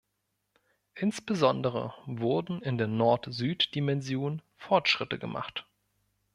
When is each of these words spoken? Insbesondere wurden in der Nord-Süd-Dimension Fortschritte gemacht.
Insbesondere 0.95 1.93
wurden 2.07 2.63
in 2.63 2.79
der 2.79 2.87
Nord-Süd-Dimension 2.87 4.41
Fortschritte 4.57 5.19
gemacht. 5.19 5.67